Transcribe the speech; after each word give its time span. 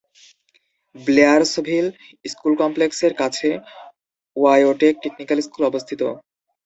Blairsville 0.95 1.85
school 2.25 2.53
কমপ্লেক্সের 2.61 3.13
কাছে 3.21 3.49
ওয়াইওটেক 4.35 4.93
টেকনিক্যাল 5.03 5.39
স্কুল 5.41 5.63
অবস্থিত। 5.67 6.01